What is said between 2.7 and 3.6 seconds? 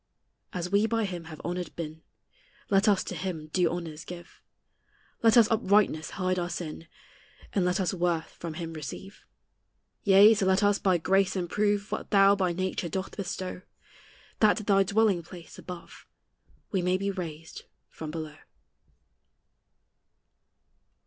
Let us to him